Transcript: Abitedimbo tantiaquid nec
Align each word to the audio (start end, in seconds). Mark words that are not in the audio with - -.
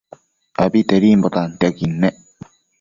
Abitedimbo 0.63 1.27
tantiaquid 1.35 1.89
nec 2.01 2.15